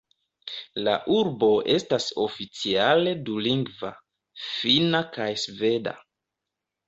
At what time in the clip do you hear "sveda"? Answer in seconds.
5.45-5.95